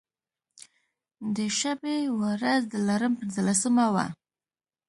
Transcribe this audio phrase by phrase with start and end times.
[1.35, 4.05] د شبې و رځ د لړم پنځلسمه وه.